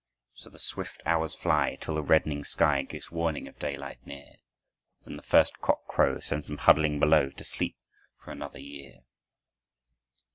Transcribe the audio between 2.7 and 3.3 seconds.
Gives